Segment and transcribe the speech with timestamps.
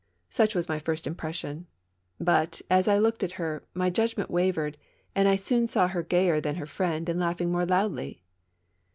[0.31, 1.67] Such was my first impression.
[2.19, 4.75] But, as I looked at her, my judgment wavered,
[5.13, 8.23] and I soon saw her gayer than her friend and laughing more loudly.